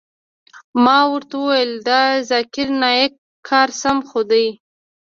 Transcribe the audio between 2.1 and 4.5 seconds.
ذاکر نايک کار سم خو دى.